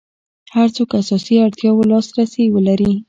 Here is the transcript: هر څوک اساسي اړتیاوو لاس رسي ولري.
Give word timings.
هر 0.55 0.67
څوک 0.75 0.89
اساسي 1.01 1.35
اړتیاوو 1.45 1.89
لاس 1.91 2.07
رسي 2.17 2.43
ولري. 2.55 2.91